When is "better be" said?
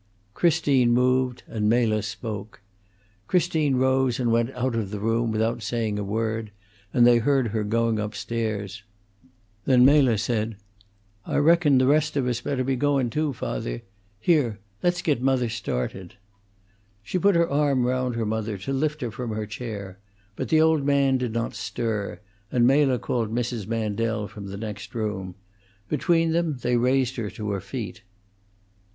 12.41-12.75